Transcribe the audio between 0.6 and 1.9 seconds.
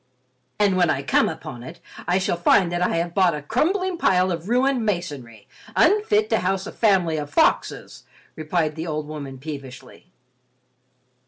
when I come upon it,